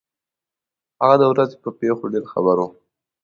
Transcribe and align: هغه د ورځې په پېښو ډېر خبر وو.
هغه 1.01 1.15
د 1.19 1.23
ورځې 1.31 1.55
په 1.63 1.69
پېښو 1.79 2.11
ډېر 2.13 2.23
خبر 2.31 2.57
وو. 2.59 2.69